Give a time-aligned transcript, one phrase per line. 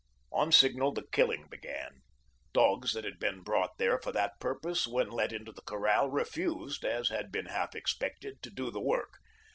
[0.31, 2.01] On signal, the killing began.
[2.53, 6.83] Dogs that had been brought there for that purpose when let into the corral refused,
[6.83, 9.19] as had been half expected, to do the work.